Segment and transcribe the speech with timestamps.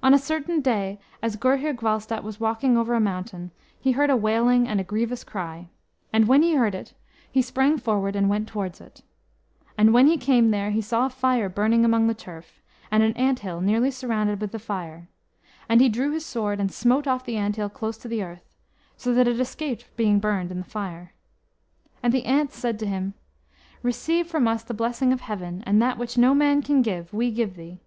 [0.00, 4.16] On a certain day as Gurhyr Gwalstat was walking over a mountain, he heard a
[4.16, 5.70] wailing and a grievous cry.
[6.12, 6.94] And when he heard it,
[7.32, 9.02] he sprang forward and went towards it.
[9.76, 12.60] And when he came there, he saw a fire burning among the turf,
[12.92, 15.08] and an ant hill nearly surrounded with the fire.
[15.68, 18.54] And he drew his sword, and smote off the ant hill close to the earth,
[18.96, 21.12] so that it escaped being burned in the fire.
[22.04, 23.14] And the ants said to him,
[23.82, 27.32] "Receive from us the blessing of Heaven, and that which no man can give, we
[27.32, 27.80] give thee."